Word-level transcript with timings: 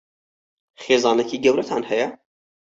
خێزانێکی 0.83 1.41
گەورەتان 1.45 1.83
هەیە؟ 1.89 2.07